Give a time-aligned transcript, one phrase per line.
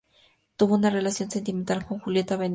[0.55, 2.49] Tuvo una relación sentimental con Julieta Venegas.